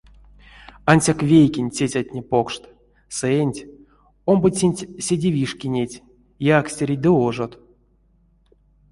[0.91, 2.63] Ансяк вейкенть цецятне покшт,
[3.17, 3.59] сэнть,
[4.31, 6.01] омбоценть— седе вишкинеть,
[6.59, 7.53] якстереть ды ожот.